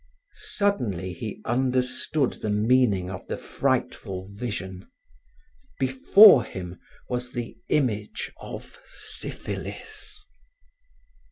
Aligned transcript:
Suddenly 0.33 1.13
he 1.13 1.41
understood 1.45 2.39
the 2.41 2.49
meaning 2.49 3.11
of 3.11 3.27
the 3.27 3.37
frightful 3.37 4.27
vision. 4.33 4.87
Before 5.79 6.43
him 6.43 6.79
was 7.07 7.33
the 7.33 7.59
image 7.69 8.31
of 8.41 8.79
Syphilis. 8.83 10.17